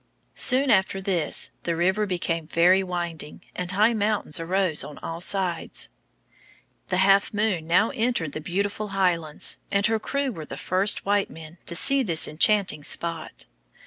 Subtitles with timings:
[0.33, 5.89] Soon after this the river became very winding, and high mountains arose on all sides.
[6.87, 11.29] The Half Moon now entered the beautiful Highlands, and her crew were the first white
[11.29, 13.45] men to see this enchanting spot.